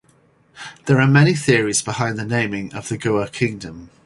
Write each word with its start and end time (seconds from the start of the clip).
There 0.87 0.99
are 0.99 1.05
many 1.05 1.35
theories 1.35 1.83
behind 1.83 2.17
the 2.17 2.25
naming 2.25 2.73
of 2.73 2.89
the 2.89 2.97
Gour 2.97 3.27
kingdom. 3.27 3.91